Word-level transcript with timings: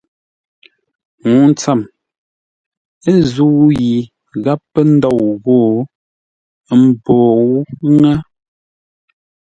Ŋuu 1.29 1.49
tsəm, 1.59 1.79
ə́ 3.11 3.17
zə̂u 3.33 3.61
yi 3.81 3.91
gháp 4.43 4.61
pə́ 4.73 4.83
ndôu 4.93 5.25
ghô; 5.43 5.57
ə́ 6.71 6.75
mbǒu 6.81 7.57
ŋə́. 7.97 8.15